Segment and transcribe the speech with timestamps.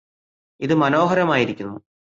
[0.59, 1.77] ഇത് മനോഹരമായിരിക്കുന്നു